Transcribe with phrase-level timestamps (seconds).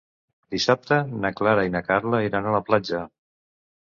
[0.53, 3.03] Dissabte na Clara i na Carla iran a la platja.